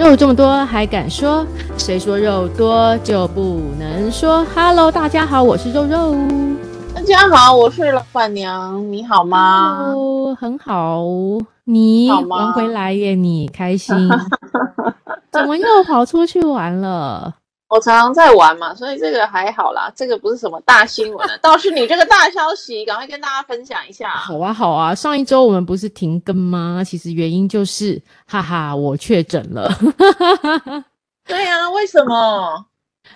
[0.00, 1.46] 肉这么多还敢说？
[1.76, 6.16] 谁说肉多就不能说？Hello，大家好，我是肉肉。
[6.94, 8.82] 大家好，我是老板娘。
[8.90, 11.04] 你好吗？Hello，很好。
[11.64, 13.14] 你玩回来耶？
[13.14, 13.94] 你开心？
[15.30, 17.34] 怎么又跑出去玩了？
[17.70, 24.10] 我常常在玩嘛，所以这个还好啦，这个不是什么大新闻， 倒是你这个大消息，赶快跟大家分享一下。
[24.10, 26.82] 好啊，好啊，上一周我们不是停更吗？
[26.84, 29.72] 其实原因就是，哈哈，我确诊了。
[31.24, 32.66] 对啊，为什么？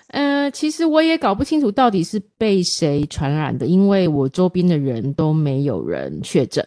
[0.07, 6.65] 呃，其实我也搞不清楚到底是被谁传染的，因为我周边的人都没有人确诊。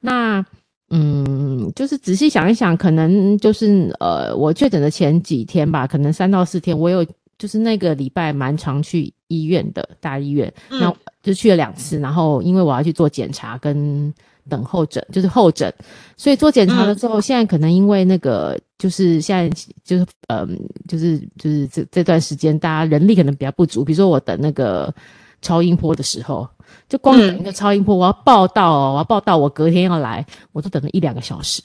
[0.00, 0.44] 那，
[0.90, 7.06] 嗯，就是仔细想一想，可能就是呃，我确诊的前几天吧，可能三到四天，我有。
[7.40, 11.98] 就是那个礼拜蛮常去医院的大医院，那、嗯、就去了两次。
[11.98, 14.12] 然后因为我要去做检查跟
[14.46, 15.72] 等候诊，就是候诊，
[16.18, 19.48] 所以做检查的时候，嗯、现在可能因为那个就是现在
[19.82, 20.54] 就是嗯，
[20.86, 23.82] 就是就是这这段时间大家人力可能比较不足。
[23.82, 24.94] 比如说我等那个
[25.40, 26.46] 超音波的时候，
[26.90, 31.62] 就光等一个超音波，我要报到哦，我要报到，我隔天要来，我都等了一两个小时。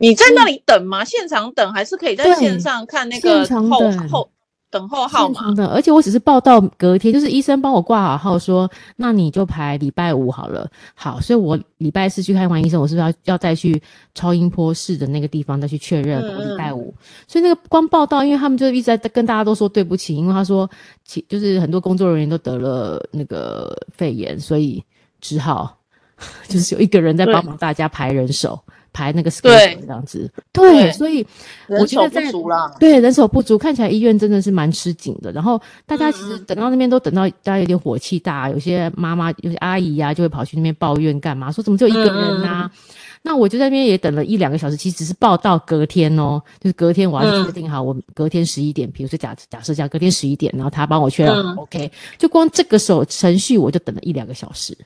[0.00, 1.04] 你在那里等吗？
[1.04, 4.30] 现场等还是可以在线上看那个后后
[4.70, 5.66] 等候号码的？
[5.66, 10.66] 而且我只是报到隔天，就是医生帮我挂好号说，那你就排礼拜五好了。
[10.94, 13.82] 好，所以我礼拜四去看完医生，我是不是要要再去
[14.14, 16.22] 超音波室的那个地方再去确认？
[16.22, 16.94] 我礼拜五，
[17.28, 20.70] 所以那个光报到，因为他们就一直在跟大家都说对不起，因为他说
[21.04, 24.82] 其就是很多工作人员都得了那个肺炎，所以
[25.20, 25.76] 只好
[26.48, 28.58] 就是有一个人在帮忙大家排人手。
[28.92, 31.26] 排那个 schedule 这样子，对，对，所以
[31.68, 35.30] 我觉得在人手不足啦，对，人手不足，看起来医院真的是蛮吃紧的。
[35.32, 42.70] 然后大家其实等到那边都等到大家有点火气大，有些妈妈、有些阿姨呀、啊、就会跑去那边抱怨干嘛，说怎么只有一个人啊？
[42.72, 54.76] 嗯、那我就在那边也等了一两个小时，其实只是报到隔天哦，就是隔天我要确定好，我隔天十一点，比如说假假设讲隔天十一点，然后他帮我确认、嗯、OK，就光这个手程序我就等了一两个小时。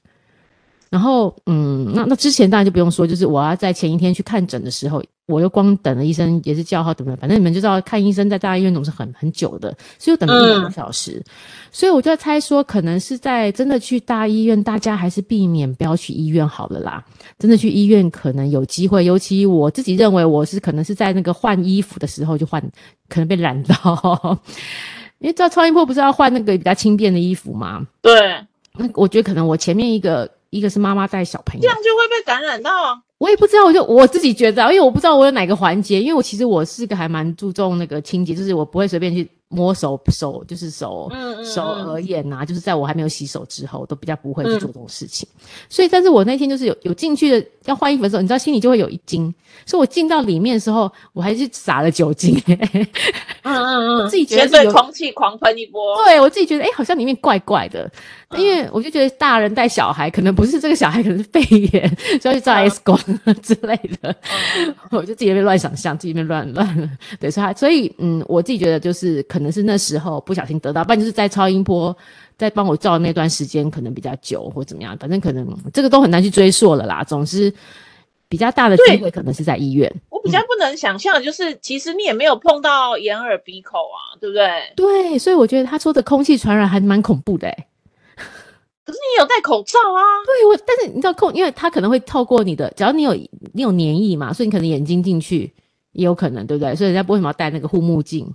[0.94, 11.14] 然后，嗯，那那之前当然就不用说，就是我要在前一天去看诊的时候，我又光等了医生，也是叫号等等，反正你们就知道看医生在大医院总是很很久的，所以我等了一两个小时。
[11.16, 11.24] 嗯、
[11.72, 17.04] 所以我就在猜说，可能是在真的去大医院，大家还是避免不要去医院好了啦。
[17.40, 22.62] 真的去医院可能有机会，尤其我自己认为我是可能是在那个换衣服的时候就换，
[23.08, 24.38] 可能被染到，
[25.18, 27.84] 因为知道超音波不是要换那个比较轻便的衣服吗？
[28.00, 28.12] 对，
[28.78, 30.30] 那我觉得可能我前面一个。
[30.54, 33.02] 一个是妈妈带小朋友，这样就会被感染到。
[33.18, 39.28] 我也不知道，我就我自己觉得，因为我不知道我有哪个环节，因为我其实我是个还蛮注重那个清洁，就是我不会随便去。
[39.50, 45.28] 摸手手就是手，嗯嗯、手耳眼呐，就是在我还没有洗手之后，都比较不会去做这种事情。
[45.32, 49.32] 嗯、所以，但是我那天就是有有进去的要换衣服的时候，你知道心里就会有一惊。
[49.64, 52.36] 所以我进到里面的时候，我还是洒了酒精。
[52.48, 52.88] 嗯
[53.42, 56.02] 嗯嗯，自己觉得对空气狂喷一波。
[56.04, 57.88] 对我自己觉得，哎、欸，好像里面怪怪的。
[58.30, 61.40] 嗯、因为我就觉得大人带小孩，可能不是这个小孩，可能是肺
[61.72, 62.98] 炎，所以去照 X 光
[63.42, 64.14] 之类的。
[64.64, 66.98] 嗯、 我就自己在那边乱想象，自己在那边乱乱。
[67.20, 70.14] 对，所以所以嗯，我自己觉得就是可能是那时候。
[70.24, 71.94] 不小心得到，不然就是在超音波
[72.38, 77.04] 在帮我照那段时间可能比较久或怎么样，反正可能这个都很难去追溯了啦。
[77.04, 77.52] 总之，
[78.28, 79.92] 比较大的机会可能是在医院。
[80.08, 84.48] 我比较不能想象，就是、嗯、其实你也没有碰到眼耳鼻口啊，对不对？
[84.76, 87.66] 对，所以我觉得他说的空气传染还蛮恐怖的哎。
[88.84, 90.00] 可是你有戴口罩啊？
[90.26, 95.50] 对，我但是你知道控，因为他可能会透过你的，只要你有你有黏液嘛，所以你可能眼睛进去
[95.92, 96.76] 也有可能，对不对？
[96.76, 98.30] 所以人家为什么要戴那个护目镜？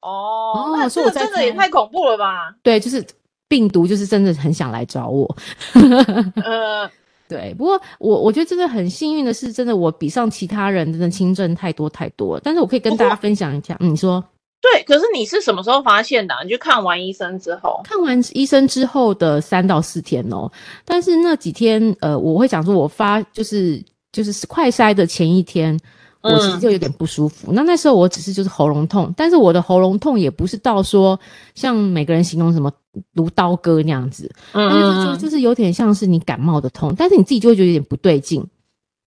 [0.00, 2.52] 哦，那这个真的也太恐怖了吧？
[2.62, 3.04] 对，就是
[3.46, 5.36] 病毒，就是真的很想来找我。
[6.42, 6.90] 呃，
[7.28, 7.54] 对。
[7.56, 12.40] 不过我我觉得真的很幸运的是，真的我比上其他人真的轻症太多太多了。
[12.42, 14.24] 但是我可以跟大家分享一下，嗯，你说。
[14.60, 16.42] 对，可是你是什么时候发现的啊？
[16.42, 17.80] 你就看完医生之后？
[17.84, 20.50] 看完医生之后的三到四天哦。
[20.84, 23.82] 但是那几天，呃，我会讲说，我发就是
[24.12, 25.78] 就是快筛的前一天。
[26.22, 31.18] 我其实就有点不舒服，嗯、那那时候我只是就是喉咙痛，但是我的喉咙痛也不是到说
[31.54, 32.70] 像每个人形容什么
[33.14, 38.46] 如刀割那样子，嗯，就就是有点像是你感冒的痛，但是你自己就会觉得有点不对劲，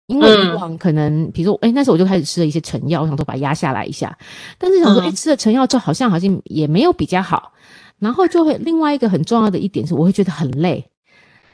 [0.07, 4.17] 因为以往可能比如说，哎、欸、那时候我就开始吃了一些成药，我想说把它压下来一下，
[4.57, 7.51] 但是想说，哎、欸、吃了成药之后好像好像也没有比较好，
[7.99, 10.83] 然后就会另外一个很重要的一点是，我会觉得很累，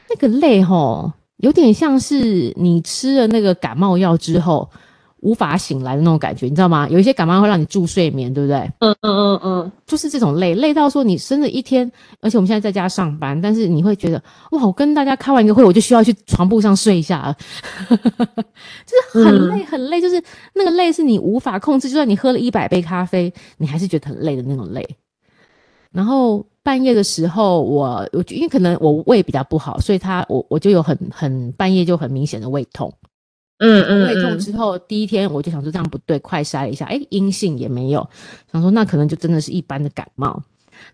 [0.09, 4.69] 那个累吼，有点像是你吃了那个感冒药之后。
[5.23, 6.87] 无法醒来的那种感觉，你知道吗？
[6.89, 8.59] 有一些感冒会让你助睡眠，对不对？
[8.79, 11.89] 嗯嗯嗯嗯，就是这种累，累到说你真的一天，
[12.19, 14.21] 而且我们现在在家上班，但是你会觉得
[14.51, 17.37] 哇，我跟大家开完一个会，我就需要去床铺上睡一下了，
[17.95, 20.21] 就是很累很累，就是
[20.53, 24.85] 那个累是你无法控制，就算你喝了一百杯咖啡，你还是觉得很累的那种累。
[25.91, 32.91] 然后半夜的时候我，我我因为可能我胃比较不好，所以他我我就有很很半夜就很明显的胃痛。
[33.59, 38.07] 嗯嗯，胃痛之后第一天我就想说这样不对，快筛一下，哎，阴性也没有，
[38.51, 40.41] 想说那可能就真的是一般的感冒。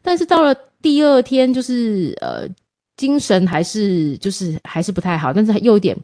[0.02, 2.48] 但是到了第二天，就是呃
[2.98, 5.98] 精神还是就是还是不太好，但是又有点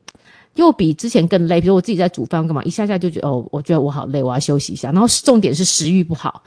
[0.55, 1.61] 又比之前更累。
[1.61, 4.91] 比如我自己在煮饭干嘛，一下下就觉得哦，我觉得我好累，我要休息一下。
[4.91, 6.41] 然后重点是食欲不好，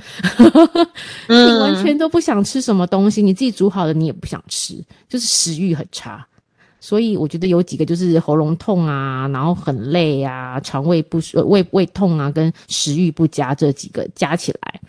[1.29, 4.75] 你完全都不想吃什么东西，你自己煮好的你也不想吃，
[5.09, 6.27] 就是食欲很差。
[6.81, 14.81] 所以我觉得有几个就是喉咙痛啊，然后很累啊，肠胃不舒胃胃痛啊，跟食欲不佳这几个加起来，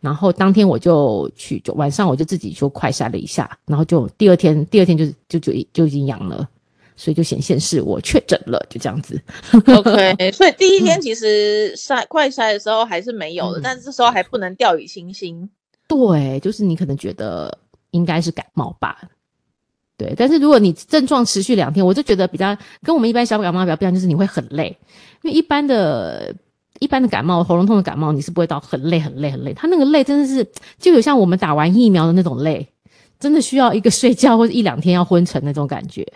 [0.00, 6.48] 然后当天我就去，就晚上我就自己就快筛了一下，然后就第二天第二天就就就就已经阳了，
[6.96, 9.20] 所以就显现是我确诊了，就这样子。
[9.52, 15.48] OK， 所以第一天其实筛、嗯、快筛的时候还是没有的，嗯、但是这时候还不能掉以轻心。
[15.86, 17.56] 对，就是你可能觉得
[17.92, 19.00] 应该是感冒吧。
[19.98, 24.76] 对，但是如果你症状持续两天，我就觉得比较跟我们一般小感冒比较不一样，就是你会很累，
[25.22, 26.34] 因为一般的、
[26.80, 29.54] 一般的感冒、喉咙痛的感冒，你是不会到很累、很累、很累。
[29.54, 30.46] 他那个累真的是
[30.78, 32.68] 就有像我们打完疫苗的那种累，
[33.18, 36.06] 真的需要一个睡觉或者一两天要昏沉那种感觉。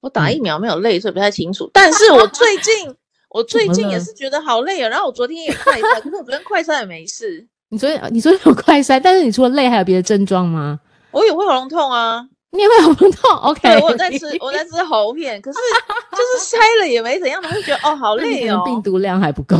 [0.00, 1.68] 我打疫苗没有累，所以不太清楚。
[1.72, 2.94] 但是我最近
[3.30, 4.88] 我最近也是觉得好累啊。
[4.88, 7.44] 然后我昨天也快筛，可是我昨天快筛也没事。
[7.70, 10.78] 你昨天你昨天有快筛，但是你除了累还有别的症状吗？
[11.10, 12.28] 我也会喉咙痛啊。
[12.54, 15.58] 你也会喉咙痛？OK，对，我在吃我在吃喉片，可是
[16.12, 19.56] 就是塞了也没怎样，我就觉得哦好累哦，病毒量还不够，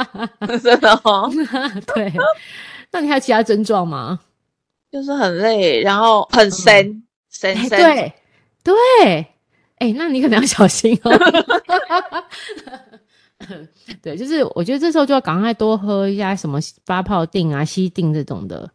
[0.62, 1.30] 真的哦。
[1.94, 2.12] 对，
[2.92, 4.20] 那你还有其他症状吗？
[4.92, 7.70] 就是很累，然后很深深深。
[7.70, 8.12] 对
[8.62, 8.74] 对，
[9.78, 11.10] 哎、欸，那你可能要小心哦。
[14.02, 18.70] 对，就是我觉得这时候就要赶快多喝一下什么发泡定啊、西定这种的。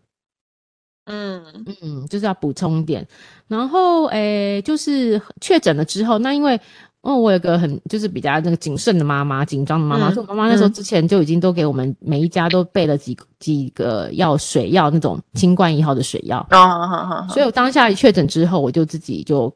[1.11, 1.43] 嗯。
[1.83, 3.05] 嗯，就是要补充一点，
[3.47, 6.59] 然后诶，就是确诊了之后，那因为
[7.01, 19.51] 哦，我有个很就是比较那个谨慎的妈妈，紧张的妈妈，所以妈妈那时候之前就已经都给我们每一家都备了几几个药水药那种清冠一号的水药哦，好好好，所以我当下一确诊之后，我就自己就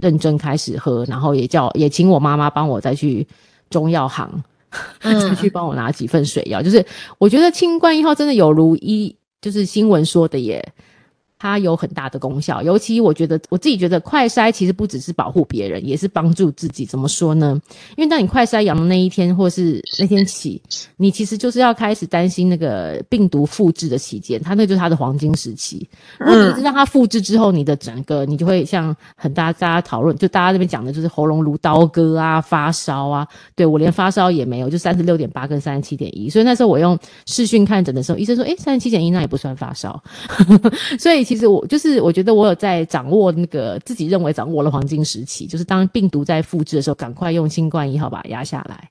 [0.00, 3.26] 认真开始喝，然后也叫也请我妈妈帮我再去
[3.70, 4.30] 中药行，
[5.00, 6.84] 嗯、 再去帮我拿几份水药，就是
[7.18, 10.64] 我觉得清冠一号真的有如一就是新闻说的耶。
[11.44, 16.86] 它有很大的功效，尤其我觉得我自己觉得快筛其实不只是保护别人，也是帮助自己。
[16.86, 17.60] 怎么说呢？
[17.98, 20.58] 因为当你快筛阳的那一天，或是那天起，
[20.96, 25.86] 你其实就是要开始担心那个病毒复制的期间，它那就是它的黄金时期。
[26.18, 33.28] 如果你一直让它复制之后，你的整个你就会像很大大家讨论，就大家这边讲的就是喉咙如刀割啊，发烧啊。
[33.54, 36.30] 对，我连发烧也没有，就三十六点八跟三十七点一。
[36.30, 40.02] 所以那时候我用视讯看诊的时候，医生说：“诶，三十七点一那也不算发烧。”
[40.98, 41.22] 所以。
[41.24, 48.90] 其实我就是，我觉得我有在掌握那个自己认为掌握了黄金时期，就是当病毒在复制的时候，赶快用新冠一号把它压下来。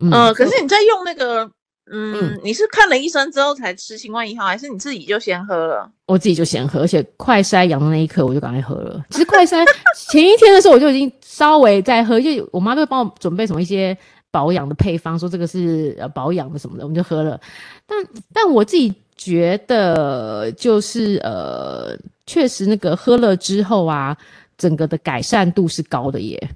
[0.00, 1.44] 嗯、呃，可是你在用那个，
[1.90, 5.90] 嗯，嗯你是看了医生之后才吃新冠一号，还是你自己就先喝了？
[6.06, 9.04] 我自己就先喝，而且快筛阳的那一刻我就赶快喝了。
[9.10, 9.64] 其实快筛
[10.08, 13.96] 前一天的时候我就已经稍微在喝，因为我妈都会帮我准备什么一些
[14.30, 17.40] 保养的配方，说这个是呃保养的什么的，我们就喝了。
[17.86, 17.98] 但
[18.32, 18.92] 但我自己。
[19.16, 24.16] 觉得就是呃，确实那个喝了之后啊，
[24.58, 26.50] 整个的改善度是高的耶。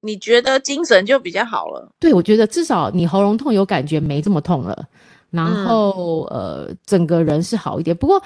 [0.00, 1.90] 你觉得精神就比较好了？
[1.98, 4.86] 对，我觉得至少你喉咙痛有感觉没这么痛了，
[5.30, 7.96] 然后、嗯、呃，整个人是好一点。
[7.96, 8.22] 不过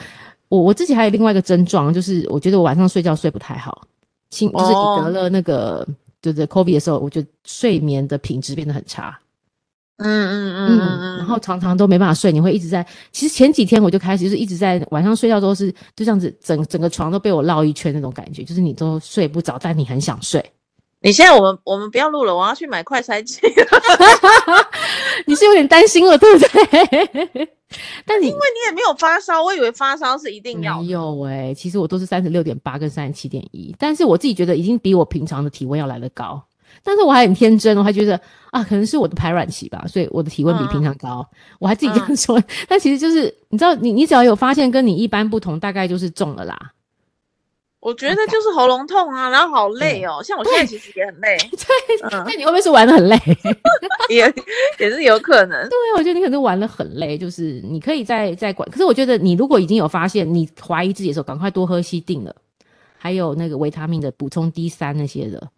[0.48, 3.86] 我我自己还有另外一个症状，就是我觉得我晚上睡觉睡不太好，
[4.30, 5.86] 轻就是你得了那个、哦、
[6.20, 9.16] 就是 COVID 的时候，我觉得睡眠的品质变得很差。
[9.98, 12.86] 嗯嗯嗯嗯，然后常常都没办法睡，你会一直在。
[13.12, 20.44] 其实前几天我就开始就是一直在晚上睡觉都是就这样子，整整个床都被我绕一圈那种感觉，就是你都睡不着，但你很想睡。
[21.00, 23.40] 你现在我们我们不要录了，我要去买快筛剂。
[25.26, 27.48] 你是有点担心了，对不对？
[28.04, 30.80] 但你因为你也没有发烧，我以为发烧是一定要。
[30.80, 36.42] 没有诶、欸、其实我都是三十六点八跟三十七点一，但是我自己觉得已经比我平常的体温要来得高。
[36.82, 38.20] 但是我还很天真，我还觉得
[38.50, 42.38] 啊，可能是我的排卵期吧，所以我的体温比平常高，嗯、我还自己这样说。
[42.38, 46.72] 嗯、 但其实就是你知道，你你只要有发现跟你一般不同，大概就是中了啦。
[47.80, 50.20] 我觉得就是喉咙痛啊，然后好累哦。
[50.24, 51.38] 像我现在其实也很累。
[51.52, 53.16] 对，那你会不会是玩的很累？
[54.10, 54.34] 也
[54.80, 55.68] 也是有可能。
[55.68, 58.68] 对，我觉得你可能玩的很累，就是你可以再再管。
[58.68, 62.34] 可是我觉得你如果已经有发现你怀疑自己的时候，赶快多喝西定了，
[62.98, 65.48] 还有那个维他命的补充 D 三那些的。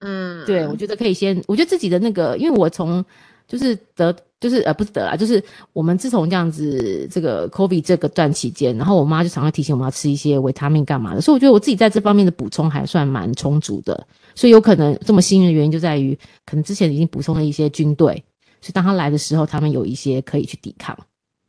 [0.00, 1.42] 嗯，对，我觉得可以先。
[1.46, 3.04] 我觉得自己的那个，因为我从
[3.46, 4.14] 就是得。
[4.40, 18.22] 就是呃不是得啊，就是我们自从这样子这个 COVID 这个段期间，然后我妈就常常提醒我们要吃一些维他命干嘛的，所以我觉得我自己在这方面的补充还算蛮充足的，所以有可能这么幸运的原因就在于，可能之前已经补充了一些军队，
[18.60, 20.96] 所以当他来的时候，他们有一些可以去抵抗。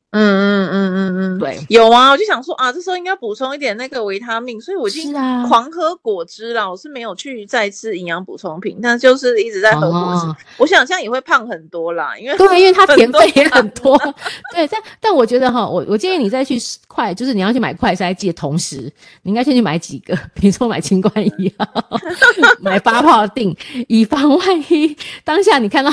[0.09, 5.13] 嗯嗯嗯嗯嗯，对，有啊，我就想说啊，这时候应该补充一点那个维他命，所以我已经
[5.47, 6.59] 狂喝果汁了。
[6.59, 10.27] 是啊、我是没有去再吃营养补充品，但就是一直在喝果汁。
[10.27, 13.97] 哦、我想这样也会胖很多啦，因为对，因为它甜分也很多。
[14.53, 16.57] 对，但但我觉得哈，我我建议你再去
[16.87, 21.99] 快，就是你要去买快筛剂的同时，你应该先去买几个， 比如说买清冠一号，
[22.59, 23.55] 买八泡定，
[23.87, 25.89] 以防万一当下你看到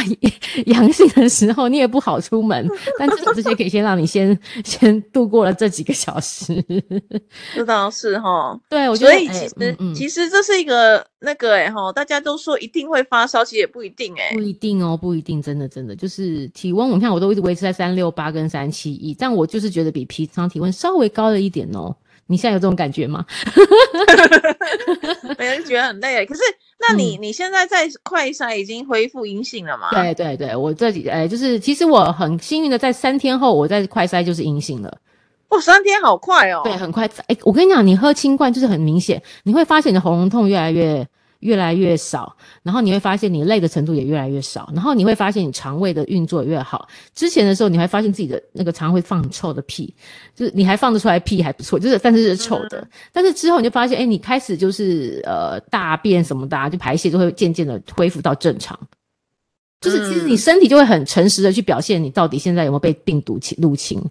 [0.66, 2.68] 阳性的时候，你也不好出门。
[2.98, 4.06] 但至少这些可以先让你。
[4.06, 6.52] 先先度过了这几个小时，
[7.54, 8.58] 这倒是哈。
[8.68, 21.94] 对，我觉得所以其实、欸嗯嗯、其实这是一个那个哎、欸、哈，大家都说一定会发烧，其实也不一定哎、欸，不一定哦，不一定，真的真的就是体温，我看我都一直维持在三六八跟三七一，但我就是觉得比平常体温稍微高了一点哦。
[22.28, 23.24] 你现在有这种感觉吗？
[25.38, 26.40] 没人觉得很累，可是
[26.78, 29.90] 那你、嗯、你现在在快筛已经恢复阴性了吗？
[29.90, 34.98] 对对对，我这几哎，就是其实我很幸运的，在三天后我在快筛就是阴性了。
[35.48, 36.62] 哇，三天好快哦！
[36.64, 37.08] 对，很快。
[37.28, 41.06] 哎，我跟你讲，你喝清罐就是很明显，你会发现你的喉咙痛越来越。
[41.40, 46.88] 越来越少，然后你会发现你累的程度也越来越少，然后你会发现你肠胃的运作越好。
[47.14, 49.94] 之前的时候，你还发现自己的那个肠会放很臭的屁，
[50.34, 52.78] 就是你还放得出来屁还不错，就是但是是臭的。
[52.80, 58.78] 嗯、但是之后你就发现，哎，你开始就是呃大便什么的、啊，就排泄就会渐渐的恢复到正常。
[59.80, 64.02] 就是其实你身体就会很诚实的去表现你到底现在有没有被病毒侵入侵。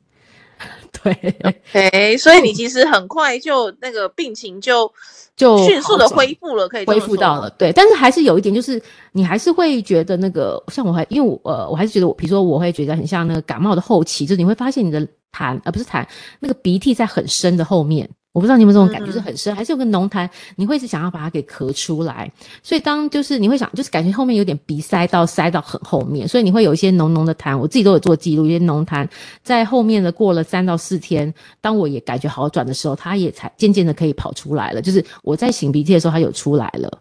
[1.03, 4.91] 对，OK，所以你其实很快就那个病情就。
[5.35, 7.69] 就迅速的恢复了，可以恢复到了，对。
[7.73, 16.07] 但是还是有一点，就是你还是会觉得那个，像我还因为我呃，我还是觉得我，比如说我会觉得很像那个感冒的后期，就是你会发现你的痰，呃，不是痰，
[16.39, 18.09] 那个鼻涕在很深的后面。
[18.36, 22.30] 我不知道你有没有这种感觉，是很深，还是有个浓痰，你会是想要把它给咳出来。
[22.62, 27.58] 所以当就是你会想，就是感觉后面有点鼻塞到塞到很后面，所以你会有一些浓浓的痰。
[27.58, 29.08] 我自己都有做记录，一些浓痰
[29.42, 34.82] 在后面的过了三到四天，当我也感觉好转的时候，它也才渐渐的可以跑出来了。
[34.82, 36.92] 就是我在擤鼻涕的时候，它有出来了。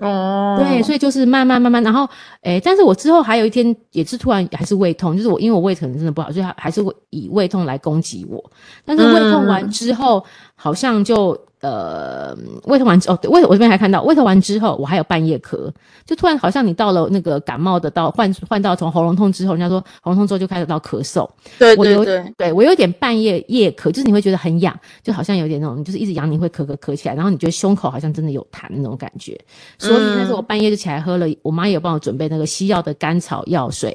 [0.00, 2.08] 哦，对，所以就是慢慢慢慢，然后，
[2.42, 8.42] 诶，但是我之后还有一天也是突然还是胃痛，就是我因为我胃可能真的不好，所以还还是会以胃痛来攻击我。
[8.84, 10.24] 但是胃痛完之后，嗯、
[10.56, 11.38] 好像就。
[11.60, 15.70] 呃，胃痛完之后，哦，对，胃我这边还看到胃痛完之后，我还有半夜咳，
[16.06, 22.04] 就突然好像你到了那个感冒的到换换到从喉咙痛之后，人家说喉咙痛之后就开始到咳嗽，对对对，我有
[22.38, 29.38] 对我有点半夜夜咳，就是你会觉得很痒，就好像有点那种，就是一直痒，你会咳咳咳起来，然后你觉得胸口好像真的有痰那种感觉，
[29.78, 33.94] 所以那时候我半夜就起来喝了，我妈也有帮我准备那个西药的甘草药水。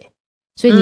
[0.58, 0.80] 所以你，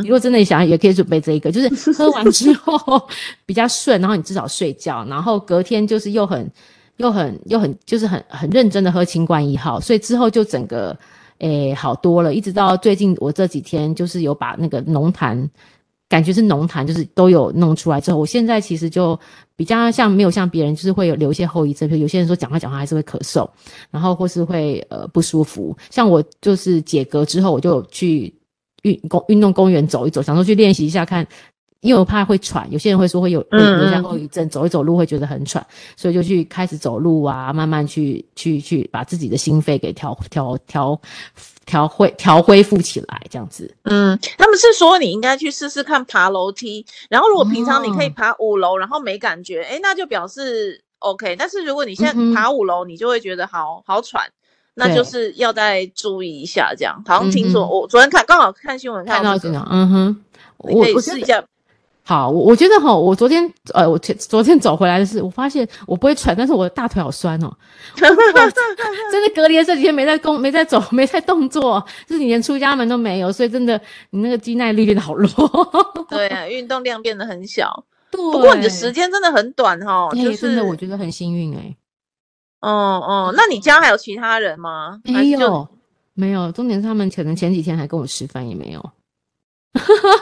[0.00, 3.06] 你如果真的想，也可以准备这一个，就是 喝完之后
[3.44, 6.50] 比较顺，然后你至少睡觉，然后隔天就是又很、
[6.96, 10.96] 又很、又很，就是很很认真的喝清冠一号，所以之后就整个
[11.40, 15.46] 诶、欸、好多了，一直到最近我这几天就是有把那个浓痰，
[16.08, 19.20] 感觉是浓痰，就是都有弄出来之后，我现在其实就
[19.54, 23.46] 比较像没有像别人，就是会有留一些后遗症，比如有些人说讲话讲话还是会咳嗽，
[23.90, 28.34] 然后或是会呃不舒服，像我就是解隔之后，我就去。
[28.84, 31.26] 运公运动公园走一走，想说去练习一下看，
[31.80, 41.00] 因为我怕会喘，有些人会说会有会留下后遗症，走一走路会觉得很喘，所以就去开始走路啊，慢慢去去去把自己的心肺给调调调
[41.66, 43.74] 调恢调恢复起来，这样子。
[43.84, 51.36] 嗯，他们是说你应该去试试看爬楼梯，然后如果平常你可以爬五楼，然后没感觉，诶、欸、那就表示 OK。
[51.36, 54.30] 但是如果你现在爬五楼，你就会觉得好好喘。
[54.74, 60.24] 那就是要再注意一下，这样好像听说、嗯、我昨天看刚好看新闻看到这个，嗯哼，
[60.58, 61.42] 我可以试一下。
[62.06, 67.50] 好，我我觉得哈，我昨天呃，我前昨天走回来的是，我发现我不会喘，但是我的大腿好酸哦。
[67.96, 75.30] 真的隔离了这几天没在动，没在走，没在动作，就是你连出家门都没有，所以真的你那个肌耐力变得好弱。
[76.10, 77.86] 对啊， 运动量变得很小。
[78.10, 81.76] 对，不过你的时间真的很短哈，就是真的我觉得很幸运哎、欸。
[82.64, 85.00] 哦哦，那你家还有其他人吗？
[85.04, 85.68] 没有，
[86.14, 86.50] 没有。
[86.52, 88.80] 重点是他们可能前几天还跟我吃饭也没有。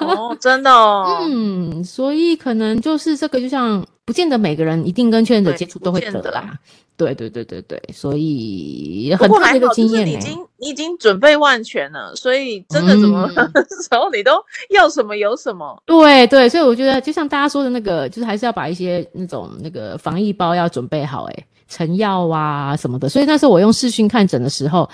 [0.01, 1.19] 哦，真的哦。
[1.29, 6.59] 嗯，所以可能就是这个，就像不不见得每个人一定跟确诊者接触都会得啦。
[6.99, 13.27] 对对对对对，所以很特别的经验、欸、你已经你已经准备万全了，所以真的怎么
[13.81, 14.33] 时候、嗯、你都
[14.69, 15.83] 要什么有什么。
[15.87, 23.09] 对对，所以我觉得就像大家说的那个，就是还是要把一些那种那个防疫包要准备好、欸，哎，成药啊什么的。
[23.09, 24.87] 所以那时候我用视讯看诊的时候，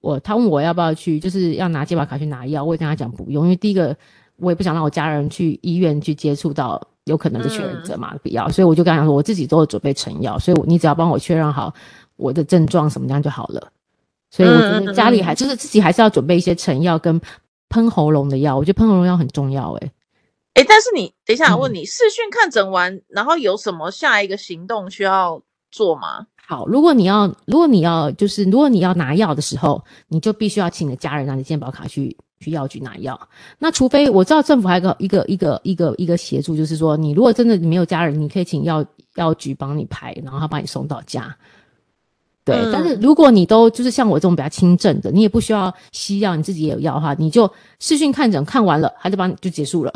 [0.00, 3.94] 我他问我要不要去，就是要拿健保卡去拿药，我也跟他讲不用，因为第一个
[4.36, 6.80] 我也不想让我家人去医院去接触到。
[7.04, 11.72] 有可能是确诊者嘛，必要，所以我就跟他讲说，我自己都有准备成药，所以你只要帮我确认好
[12.16, 13.72] 我的症状什么样就好了。
[14.30, 17.20] 所以我觉得家里还就是自己还是要准备一些成药跟
[17.68, 19.86] 喷喉咙的药，我觉得喷喉咙药很重要、欸。
[20.54, 26.26] 诶诶但是你等一下，我问你，视讯看诊完，然后有什么下一个行动需要做吗？
[26.46, 32.16] 好，如果你要，如果你要，就是如果你要拿药的时候，你就必须要请你的家人拿你健保卡去。
[32.42, 33.18] 去药局拿药，
[33.58, 38.84] 那除非我知道政府还有个一个一个一个一个协助，就是说你如果真的没有家人，你可以请药
[39.14, 41.34] 药局帮你排，然后他帮你送到家。
[42.44, 49.92] 对，嗯、但是如果你都就是像我这种比较轻症的，你也不需要西药，你自己也有药的话，你就视讯看诊看完了，他就帮你就结束了，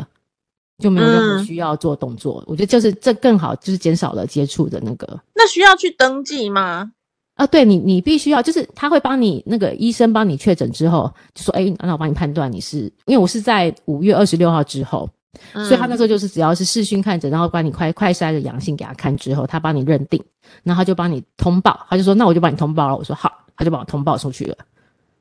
[0.79, 2.41] 就没有任何需要做动作。
[2.41, 5.19] 嗯、我觉得就是这更好，就是减少了接触的那个。
[5.35, 6.89] 那需要去登记吗？
[7.37, 15.07] 啊，对你，你必须要，就是他会帮你那个医生帮你确诊之后，就说，哎，那我帮你判断你是，因为我是在五月二十六号之后，
[15.53, 20.21] 嗯、所以他那时候就是只要是视讯看诊，然后把你快快筛的阳性给他看之后，他帮你认定，
[20.63, 24.57] 然后他就帮你通报，他就说，那我就帮你通报了，我说好，他就帮我通报出去了，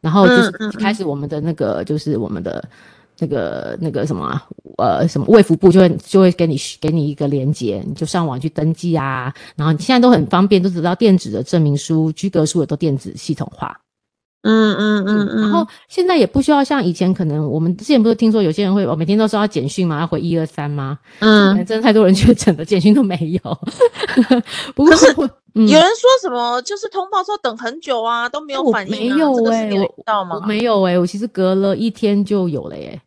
[0.00, 2.66] 然后就是开始我们的那个，就是我们的。
[3.18, 4.46] 那个那个什么啊，
[4.78, 9.32] 呃，什么卫福部就会就会给你给你一个连接，你就上网去登记啊。
[9.56, 13.78] 然后你现在都很方便，都得到电子的证明书、居格书也都电子系统化。
[14.42, 15.40] 嗯嗯嗯嗯。
[15.40, 20.98] 然后现在也不需要像以前，可能我们之前不是听说有些人会，我每天都收到简讯嘛，要回一二三吗？
[21.18, 23.58] 嗯，真的太多人确诊了，简讯都没有。
[24.76, 25.06] 不过是
[25.62, 28.90] 有人说什么，就是通报之后等很久啊，都没有反应。
[28.90, 30.44] 没有哎，我到吗？
[30.46, 33.00] 没有哎，我其实隔了一天就有了耶。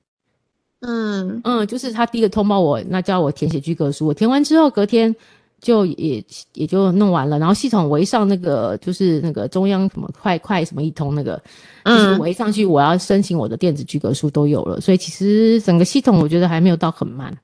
[0.82, 5.14] 嗯嗯，就是他第一个通报我，那叫我填写居格书，我填完之后隔天
[5.62, 11.40] 就也也就弄完了，然后系统我一上那个就是那个中央什么快快什么一通那个，
[11.84, 17.38] 就是，我一上去我要申请我的电子居格书都有了，所以其实整个系统我觉得还没有到很慢。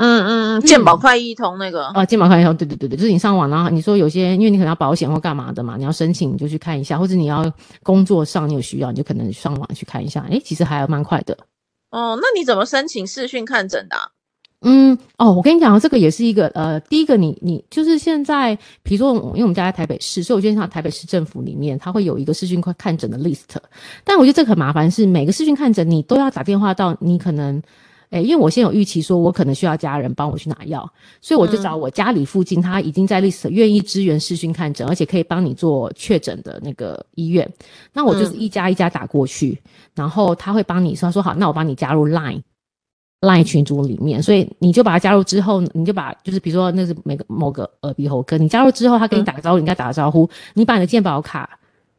[0.00, 7.50] 嗯嗯嗯，健保快一通那个啊，健保快一通，对对对对，就是你上网然后你说有些因为你可能要保险或干嘛的嘛，你要申请你就去看一下，或者你要
[7.82, 11.36] 工作上你有需要你就可能上网去看一下，诶，其实还蛮快的。
[11.90, 14.08] 哦，那你怎么申请视讯看诊的啊？
[14.60, 23.56] 嗯，哦，我跟你讲，这个也是一个呃，第一个你你就是现在，比如说，因为我们家在台北市，所以我觉得像台北市政府里面，它会有一个视讯看看诊的 list。
[24.04, 27.62] 但我觉得这个很麻烦，是每个视讯看诊你都要打电话到，你可能。
[28.10, 30.90] 诶，因为我先有预期，说我可能需要家人帮我去拿药，
[31.20, 37.46] 所以我就找我家里附近他已经在 list 愿意支援视讯看诊，而且可以帮你做确诊的那个医院。
[37.92, 39.60] 那我就是一家一家打过去，
[39.94, 42.40] 然后他会帮你说说好，那我帮你加入 Line
[43.20, 51.57] Line 群组里面，所以你就把它加入之后，你就把就是比如说那是每个某个耳鼻喉科，你加入之后，他跟你打个招呼，你跟他打个招呼，你把你的健保卡。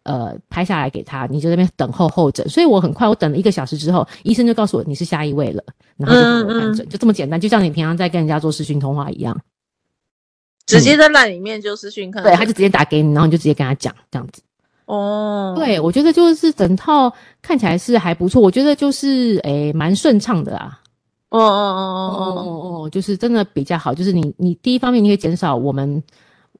[0.09, 2.49] 呃，拍下来给他，你就在那边等候候诊。
[2.49, 5.63] 所以我很快，我等了一个小时之后，医生就告诉我你是下一位了，
[5.97, 9.39] 然后就给我看诊，就这么简单，就像你平常在跟人家做视讯通话一样，
[10.65, 12.25] 直接在 LINE 里面就视讯看、嗯。
[12.25, 14.41] 对，他就直接打给你，然后你就直接跟他讲这样子。
[14.85, 20.79] 哦，对，我觉得就是整套看起来是还不错，我觉得就是诶蛮顺畅的啦。
[21.29, 26.01] 哦哦哦哦哦哦哦，就是真的比较好，就是你你第一方面你可以减少我们。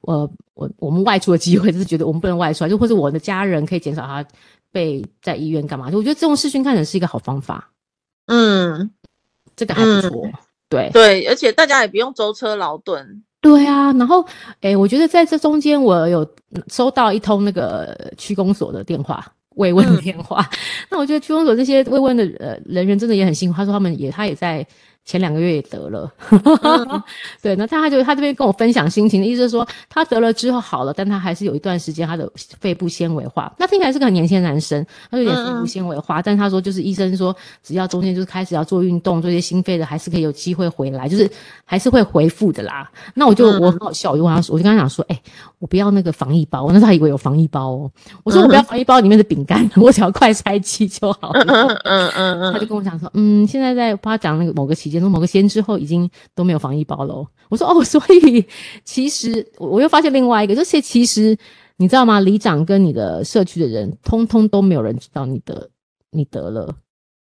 [0.02, 4.24] 我我我们外出的机会，就是觉得我们不能外出，就或者我的家人可以减少他
[4.72, 5.90] 被在医院干嘛？
[5.90, 7.70] 就我觉得这种视讯看诊是一个好方法。
[8.26, 8.90] 嗯，
[9.56, 10.26] 这个还不错。
[10.26, 10.32] 嗯、
[10.68, 13.22] 对对，而且大家也不用舟车劳顿。
[13.40, 14.24] 对啊，然后
[14.60, 16.26] 诶，我觉得在这中间，我有
[16.68, 20.40] 收到一通那个区公所的电话慰问电话。
[20.50, 20.58] 嗯、
[20.90, 23.56] 那我觉得区公所这些慰问的呃人员真的也很辛苦。
[23.56, 24.66] 他说他们也他也在。
[25.04, 27.02] 前两个月也得了，嗯、
[27.42, 33.52] 对，那他他就他这边跟我分享心情的意思是说，他得了之后好了，但他还是有一段时间他的肺部纤维化。
[33.58, 41.28] 那听起来是个很年轻的男生，他有点肺部纤维化，嗯、但他说就是医生说，只要中间就是开始要做运动，做一些心肺的，还是可以有机会回来，就是
[41.64, 42.88] 还是会恢复的啦。
[43.14, 45.22] 那我就、嗯、我很好笑，我就跟他说，我就跟他讲说，哎、欸，
[45.58, 47.90] 我不要那个防疫包，我那时候还以为有防疫包哦，
[48.22, 51.42] 我说我不要防疫包里面的饼干， 我只要快拆机就好了。
[51.48, 55.80] 嗯嗯嗯嗯， 他就跟我讲说，嗯，现在在帮他讲那个某个期间，说某个时间之后。
[55.80, 57.26] 已经都没有防疫包了。
[57.48, 58.44] 我说哦， 所以
[58.84, 61.34] 其实我又发现另外一个，就是其实
[61.76, 62.20] 你知道吗？
[62.20, 65.70] 里长跟你的社区的人，通通都没有人知道你得
[66.10, 66.74] 你得了。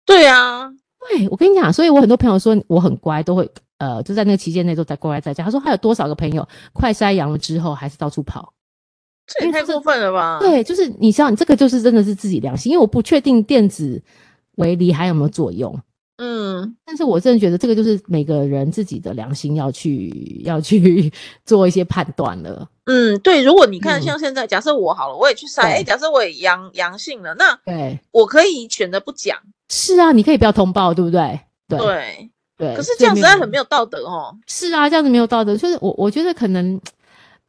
[0.05, 0.69] 对啊，
[1.09, 5.45] 对，我跟你讲，所以我很多朋友说我很乖，都会呃，就在那个期间内都在乖乖在家。
[5.45, 8.53] 他说他有多少个朋友快筛阳了之后还是到处跑，
[9.29, 10.41] 这也太过分了吧？
[10.41, 14.03] 对，就是你知道你这个就是真的是自己良心，因为我不确定电子
[14.57, 15.81] 围篱还有没有作用。
[16.23, 21.11] 嗯，但是我真的觉得这个就是每个人自己的良心要去要去
[21.47, 22.69] 做一些判断了。
[22.85, 29.39] 嗯，对，如果你看像现在，嗯、假设我好了，我也去筛，哎，假设我也阳阳性了，那对，我可以选择不讲。
[29.71, 31.41] 是啊，你可以不要通报，对不对？
[31.67, 34.37] 对对，对，可是这样子还很没有道德哦。
[34.47, 36.79] 是啊，这样子没有道德，就是我我觉得可能。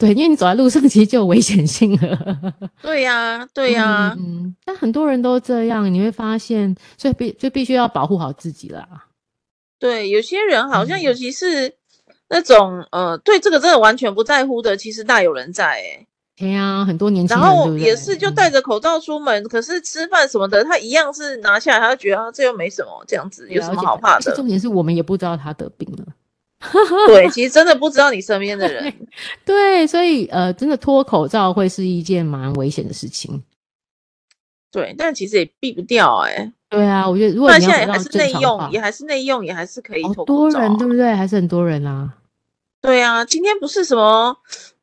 [0.01, 2.53] 对，因为你走在路上，其实就有危险性了。
[2.81, 9.05] 对呀、啊，对呀、啊，嗯，但很多人都这样，你会发现，所以必就必须要保护好自己啦。
[9.77, 11.75] 对，有些人好像，尤其是
[12.29, 15.77] 那种、嗯、呃，对这个真的完全不在乎的，其实大有人在、欸。
[15.77, 24.35] 哎，对呀，很多年轻人，然后也是就戴着口罩出门，嗯、可是吃饭什么的，他一样是拿下来，他就觉得、啊、这又没什么，这样子有什么好怕的？
[24.35, 26.05] 重点是我们也不知道他得病了。
[27.07, 28.83] 对，其实真的不知道你身边的人。
[29.43, 33.43] 对，对，所以呃，真的脱口罩会是一件蛮危险的事情。
[34.71, 36.53] 对，但其实也避不掉哎、欸。
[36.69, 40.25] 对啊，我觉得如果你要还是内用，也还是内用，也还是可以脱口罩。
[40.25, 41.13] 多人对不对？
[41.13, 42.13] 还是很多人啊。
[42.81, 44.37] 对啊，今天不是什么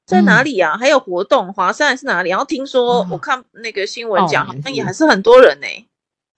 [0.04, 0.74] 在哪里啊？
[0.74, 2.28] 嗯、还有活动，华山还是哪里？
[2.28, 5.87] 然后听说、哦、我看那个新闻讲，好像也还是很多人呢、欸。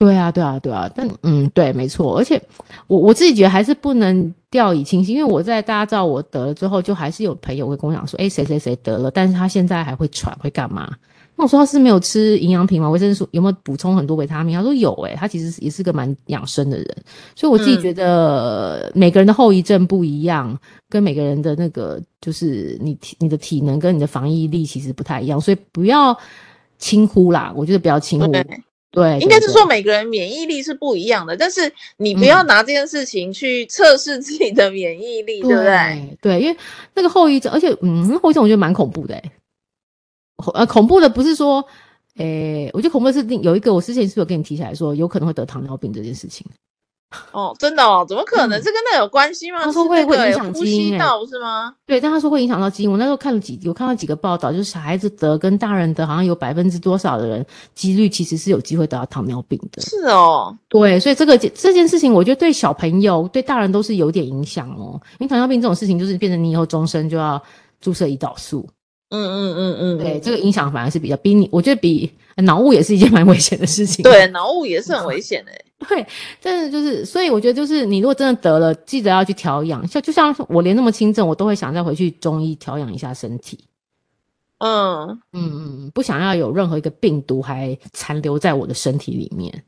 [0.01, 2.41] 对啊，对啊，对啊，但嗯，对，没错，而且
[2.87, 10.91] 我我自己觉得还是不能掉以轻心，因为我在大家知道我得了之后，就还是有朋友会跟我讲说，哎，谁谁谁得了，但是他现在还会喘，会干嘛？
[11.37, 12.89] 那我说他是没有吃营养品吗？
[12.89, 14.57] 维生素有没有补充很多维他命？
[14.57, 16.97] 他说有，哎，他其实也是个蛮养生的人，
[17.37, 20.59] 所以我自己觉得每个人的后遗症不一样，嗯、
[20.89, 26.19] 跟每个人的那个就是你体你的体能跟你的防疫力其实不太一样，所以不要
[26.79, 28.33] 轻忽啦，我觉得不要轻忽。
[28.93, 36.19] 对，应该是说每个人免疫力是不一样的，但是你不要拿这件事情去测试自己的免疫力，嗯、对不对？
[36.21, 36.57] 对，因为
[36.95, 39.33] 那个后遗症，而且嗯，后遗症我觉得蛮恐怖的，诶
[40.55, 41.65] 呃，恐怖的不是说，
[42.17, 46.45] 诶，我觉得恐怖的是有一个，我之前是有跟你提起来说，有可能会得糖尿病这件事情。
[47.33, 48.07] 哦，真的哦？
[48.09, 48.59] 怎么可能？
[48.59, 49.65] 嗯、这跟那有关系吗？
[49.65, 51.75] 他说会会影响基因，呼吸道是吗？
[51.85, 52.91] 对，但他说会影响到基因。
[52.91, 57.45] 我那时候看了几，有看到几个报道，就是小孩子得跟大人得，好像有百分之多少的人
[57.75, 59.83] 几率其实是有机会得到糖尿病的。
[59.83, 65.01] 是哦，对，所以这个这件事情，我觉得对小朋友、对大人都是有点影响哦。
[65.19, 67.43] 因为糖尿病这种事情，就是变成你以后终身就要
[67.81, 68.69] 注射胰岛素。
[69.11, 74.05] 嗯嗯嗯嗯，对，这个影响反而是比较比你，我觉得比脑雾也是一件蛮危险的事情。
[74.05, 75.51] 对，脑雾也是很危险的。
[75.89, 76.07] 对，
[76.43, 79.87] 但是就是，所以我觉得就是，你如果真的得了，记得要去调养。
[79.89, 83.65] 像就像我连那么轻症，我都会想再回去中医调养一下身体。
[84.59, 85.51] 嗯嗯
[85.87, 89.65] 嗯，不想要有任何一个病毒还残留在我的身体里面。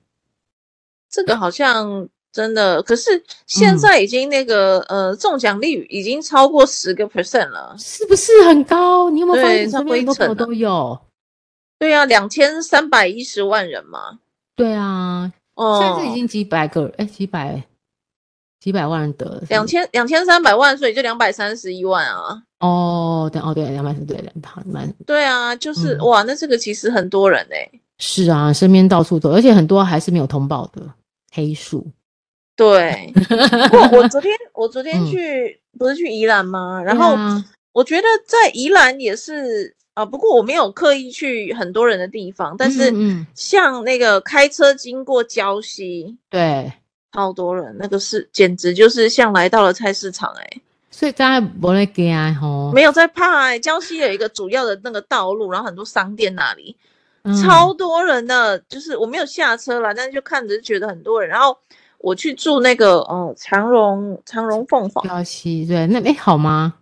[1.10, 2.08] 这个好像。
[2.34, 9.10] 真的，可是现在已经那个、嗯、呃中奖率已经超过十个 percent 了，是不是很高？
[9.10, 10.98] 你有没有发现身边很多都有？
[11.78, 14.20] 对啊，两千三百一十万人嘛。
[14.56, 17.62] 对啊，哦，现在已经几百个，哎，几百
[18.60, 22.42] 几百万人得了，两千两千三百万，所以就两百三十一万啊。
[22.60, 24.32] 哦，对哦，对，两百三对两
[24.72, 24.94] 万。
[25.06, 27.80] 对啊，就是、嗯、哇，那这个其实很多人哎、欸。
[27.98, 30.82] 是啊，身边到处都，而且很多还是没有通报的
[31.32, 31.86] 黑数。
[32.54, 33.12] 对，
[33.72, 36.82] 我我昨天我昨天去、嗯、不是去宜兰吗？
[36.82, 37.16] 然后
[37.72, 42.92] 我觉得在宜兰也是啊，不过我没有刻意去很多人的地方，但是
[43.34, 46.72] 像那个开车经过礁溪，对，
[47.12, 56.76] 超多人，那个是简直就是像来到了菜市场哎、欸，所以大家不会惊吼，没有在怕哎、欸，礁溪有一个主要的那个道路，然后很多商店那里、
[57.24, 61.56] 嗯、超多人的，就是我没有下车啦，但是就看着就觉得很多人，然后。
[62.04, 66.74] 我去住那个，嗯，长荣长荣凤凰，礁溪对，那哎好吗？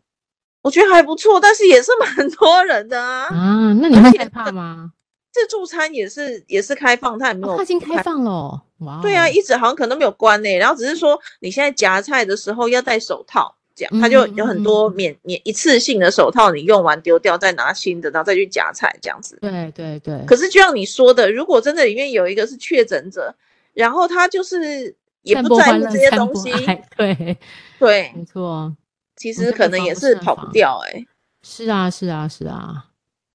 [0.63, 3.25] 我觉得还不错，但是也是蛮多人的啊。
[3.27, 4.93] 啊，那你会害怕吗？
[5.33, 8.63] 自助餐也是也是开放，它也没有，它已经开放了。
[8.79, 10.59] 哇，对啊，一直好像可能都没有关呢、欸。
[10.59, 19.39] 然后只是说你现在夹菜的时候要戴手套，这样它就有很多免免一次性的手套，你用完丢掉，再拿新的，然后再去夹菜这样子。
[19.41, 20.25] 对对对。
[20.27, 23.35] 可是就像你说的，如果真的里面有一个是确诊者，
[23.73, 24.95] 然后他就是。
[25.23, 26.51] 也不在乎这些东西，
[26.97, 27.37] 对
[27.79, 28.75] 对，没错。
[29.21, 31.05] 其实可能也是跑不掉，哎。
[31.43, 32.87] 是啊，是啊，是啊。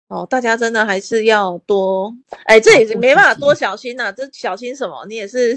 [0.08, 2.12] 哦，大家真的还是要多，
[2.46, 4.12] 哎，这也是没办法多小心呐。
[4.12, 5.06] 这小心什么？
[5.08, 5.56] 你也是，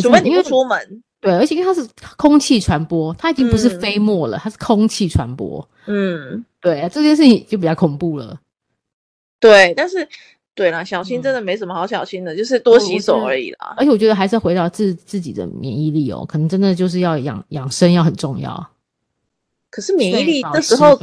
[0.00, 1.02] 除非你不出门。
[1.20, 5.68] 对，而且因为它是空气传播，它已经不是飞沫了，它是空气传播。
[5.86, 8.38] 嗯，对啊，这件事情就比较恐怖了。
[9.40, 10.08] 对，但是。
[10.56, 13.74] 对啦，小心真的没什么好小心的，嗯、就是多洗手而已啦。
[13.76, 18.70] 而且我觉得还是回到自自己的免疫力哦，可能真的就是要养养生要很重要。
[19.74, 20.96] 可是免疫力这时候，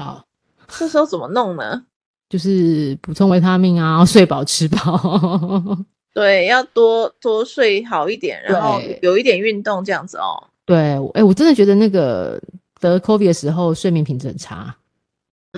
[0.70, 1.84] 这时候怎么弄呢？
[2.32, 5.62] 就是补充维他命啊， 睡饱吃饱。
[6.16, 10.42] 对，要多多睡好一点，然后有一点运动这样子哦。
[10.66, 12.42] 对，哎、欸，我真的觉得那个
[12.80, 14.74] 得 COVID 的时候睡眠品质很差。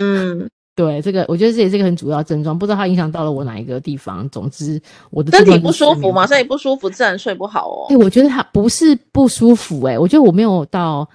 [0.01, 4.27] 嗯，对，这个我觉得这也是一个很主要症状，不知道它影响到了我哪一个地方。
[4.31, 7.85] 总之，我的身体不舒服嘛，身体不舒服自然睡不好哦。
[7.89, 11.07] 哎、欸，我觉得它不是不舒服、欸，哎，我觉得我没有到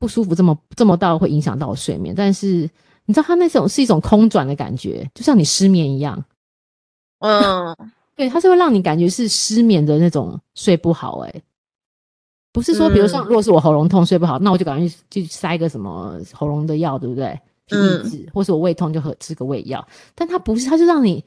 [0.00, 2.68] 不舒服这么这么到会影响到我睡眠，但是。
[3.06, 6.22] 你知道它那种是一种空转的感觉，就像你失眠一样。
[7.18, 7.76] 嗯，
[8.14, 11.28] 对，它是会让你感觉是失眠的那种睡不好、欸。
[11.30, 11.42] 哎，
[12.52, 17.36] 不是说，比如像，如果是我喉咙痛睡不好，嗯、那我就赶快去去塞个什么喉咙的药，对不对？
[17.66, 19.84] 去抑制，或是我胃痛就喝吃个胃药。
[20.14, 21.24] 但它不是，它就让你。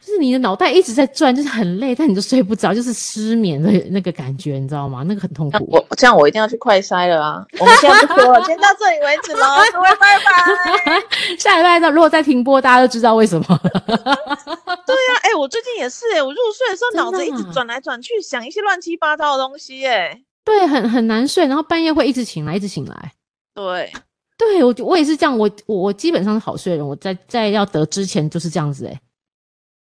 [0.00, 5.02] 就是你的脑袋一直在转，就是很累，但你就睡不着，就是失眠的那个感觉，你知道吗？
[5.06, 5.66] 那个很痛苦。
[5.70, 7.44] 我这样，我一定要去快筛了啊！
[7.60, 11.36] 我们现在就说了，先到这里为止喽，各位拜拜。
[11.38, 13.70] 下礼拜呢如果再停播，大家就知道为什么了。
[13.74, 23.12] 对呀、啊，哎、欸，我最近也是、欸，哎，我入睡的时候脑子一直转来转去，想一些乱七八糟的东西、欸，哎，对，很很难睡，然后半夜会一直醒来，一直醒来。
[23.54, 23.92] 对，
[24.38, 29.00] 对我我也是这样，我我我基本上是好睡的人，我在在要得之前就是这样子、欸，哎。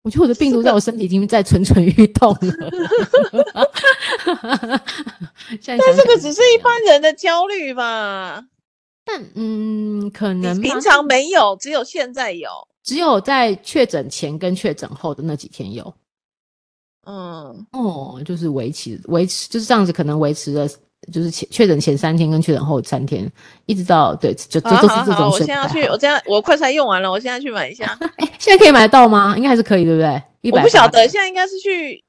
[0.07, 2.39] 我觉得我的病毒在我身体已经在蠢蠢欲动了。
[5.67, 8.45] 但这个只是一般人的焦虑吧？
[9.05, 12.49] 但嗯，可能平常没有，只有现在有，
[12.85, 15.93] 只有在确诊前跟确诊后的那几天有。
[17.05, 20.69] 嗯，哦，就是维持维持就是这样子，可能维持了。
[21.13, 23.31] 就是前确诊前三天跟确诊后三天，
[23.67, 25.15] 一直到对，就就都是这种。
[25.15, 27.97] 好好好，我现在要去，我现在我快筛用完了，我现在去买一下。
[28.01, 29.35] 哎、欸，现在可以买得到吗？
[29.37, 30.23] 应该还是可以，对不对？
[30.53, 32.03] 我不晓得，现在应该是去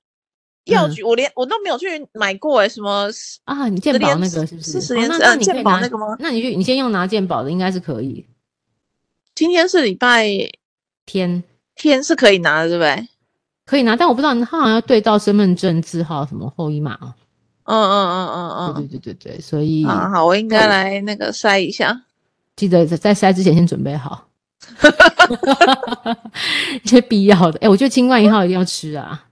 [0.65, 3.09] 药局，嗯、我连我都没有去买过哎，什么
[3.45, 3.67] 啊？
[3.69, 4.73] 你健保那个是不是？
[4.73, 6.15] 是十年、哦、那你健保那个吗？
[6.19, 8.25] 那你去，你先用拿健保的，应该是可以。
[9.35, 10.27] 今天是礼拜
[11.05, 11.43] 天，
[11.75, 13.07] 天是可以拿的，对不对？
[13.65, 17.15] 可以拿，但我不知道他好像要对到身份证字号什么后一码啊。
[17.67, 22.03] 嗯嗯嗯嗯嗯，对对对对对，所以啊好，我应该来那个筛一下，
[22.55, 24.29] 记得在在筛之前先准备好，
[26.81, 27.59] 一些必要的。
[27.59, 29.25] 哎、欸，我觉得清冠一号一定要吃啊，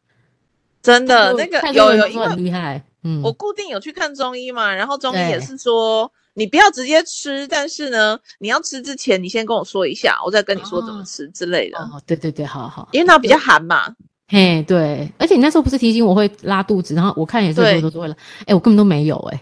[0.84, 11.78] 真的那个有有一个很厉害，嗯，我固定有去看中医嘛，然后中医也是说你不要直接吃，但是呢，你要吃之前你先跟我说一下，我再跟你说怎么吃之类的。
[11.80, 13.96] 哦，哦对对对，好好，因为它比较寒嘛。
[14.28, 19.40] 嘿，对，而且你那时候不是提醒我会拉肚子，然后我看也是说都是会拉，哎，我根本都没有、欸，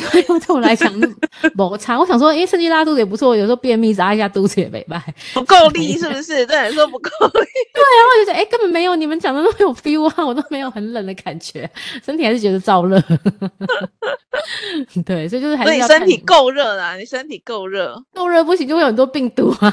[0.00, 0.90] 哎，这个对我来讲
[1.54, 1.98] 摩擦。
[1.98, 5.02] 我想说，哎，趁机拉肚子也不错，有时候便秘拉一下肚子也没办
[5.34, 6.44] 不够力是不是？
[6.46, 7.46] 对你说不够力。
[7.74, 11.68] 对，然后我就觉得，哎，根本没有，你们讲的那么有 feel 啊，我都没有很冷的感觉，
[12.04, 13.02] 身体还是觉得燥热。
[15.04, 19.70] 对，所以就是还是要你身体够热啦，你身体够热，够热不行就会有很多病毒啊。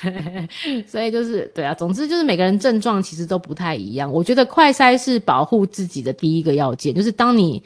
[0.00, 0.48] 对，
[0.86, 4.12] 所以就是对啊，总之就是每个人症状其实都不太一样。
[4.12, 7.62] 我觉得快筛是保护自己的第一个要件，就是当你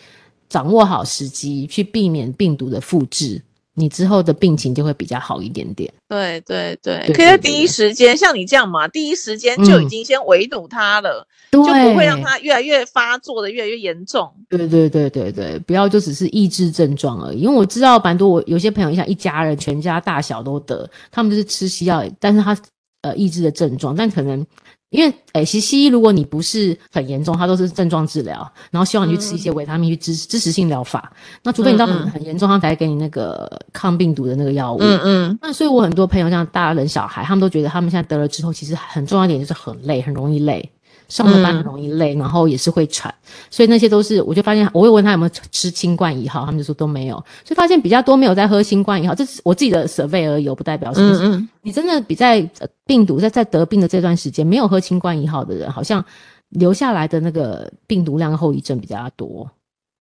[0.53, 3.41] 掌握好时机去避免病毒的复制。
[3.75, 5.91] 你之后的病情就会比较好一点点。
[6.07, 14.31] 对对对，可以在第一时间像你这样嘛，第一时间就已经先围堵它了，嗯，就不会让它越来越发作的越来越严重。
[14.51, 17.41] 对对对对对，不要就只是抑制症状而已。
[17.41, 22.55] 因为我知道蛮多，我有些朋友像一家人全家大小都得，他们就是吃西药，但是他
[23.01, 24.47] 呃抑制的症状，但可能。
[24.93, 31.11] 因为，诶、欸，其实西医如果你不是很严重，它都是症状治疗，然后希望你去吃一些维他命去支支持性疗法。
[31.43, 34.79] 那除非你到很很严重，他才给你那个抗病毒的那个药物。
[34.83, 35.39] 嗯嗯。
[35.41, 40.71] 那所以我很多朋友像大人小孩，他们都觉得他们现在得了之后，其实很重要一点就是很累，很容易累。
[41.13, 43.15] 上了班很容易累，嗯，然后也是会喘，
[43.51, 51.19] 所以那些都是，我就发现，我会问他有没有吃清冠一号，他们就说都没有，所以发现比较多没有在喝新冠一号，这是我自己的 survey 而已，不代表什么。
[51.19, 51.49] 嗯嗯。
[51.61, 52.49] 你真的比在
[52.87, 56.03] 病毒在在得病的这段时间没有喝清冠一号的人，好像
[56.49, 59.51] 留下来的那个病毒量后遗症比较多。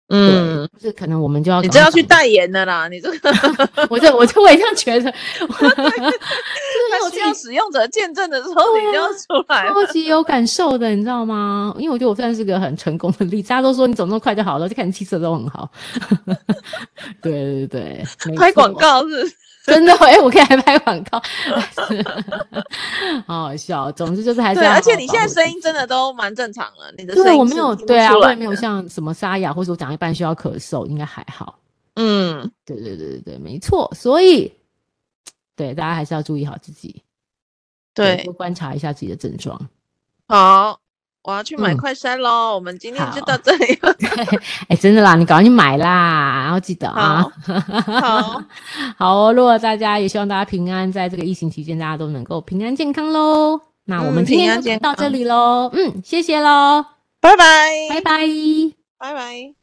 [0.10, 3.32] 嗯，就是可能我们就要，你就要去代言的啦，你这个，
[3.90, 5.10] 我就我就我也这样觉得，
[7.26, 11.74] 就是有这样使用者见证的时候，你就要出来，超级有感受的，你知道吗？
[11.78, 15.70] 因为我觉得我算是个很成功的例子，大家都说你走那么快就好了，就看你气色都很好。
[17.22, 19.32] 对 对对，拍广告是。
[19.66, 21.22] 真的哎、欸，我可以来拍广告，
[23.26, 23.90] 好好笑。
[23.94, 31.58] 总之就是还是而且你现在声音真的都蛮正常了，你的声音我没有对啊，我也没有像什么沙哑，或者我讲一半需要咳嗽，应该还好。
[31.96, 33.90] 嗯，对对对对对，没错。
[33.96, 34.52] 所以，
[35.56, 37.02] 对大家还是要注意好自己，
[37.94, 39.60] 对，多观察一下自己的症状。
[40.28, 40.80] 好，
[41.24, 42.56] 我要去买快筛喽、嗯。
[42.56, 43.96] 我们今天就到这里了。
[44.68, 47.22] 哎、欸，真的啦，你赶快去买啦，然后记得啊。
[48.02, 48.44] 好，
[48.98, 49.34] 好。
[49.34, 53.60] 如果大家也希望大家平安，在这个疫情期间，大家都能够平安健康喽。
[53.86, 55.70] 那我们今天就到这里喽。
[55.74, 56.86] 嗯，谢谢喽，
[57.20, 58.22] 拜拜，拜拜，
[58.98, 59.63] 拜拜。